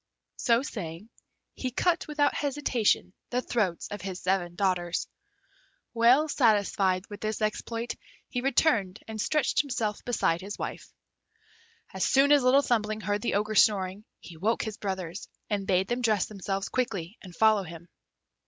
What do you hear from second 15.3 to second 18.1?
and bade them dress themselves quickly and follow him.